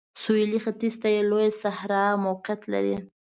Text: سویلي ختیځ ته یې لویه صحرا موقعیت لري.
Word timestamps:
سویلي 0.21 0.59
ختیځ 0.65 0.95
ته 1.01 1.07
یې 1.15 1.21
لویه 1.29 1.51
صحرا 1.61 2.05
موقعیت 2.25 2.61
لري. 2.73 2.97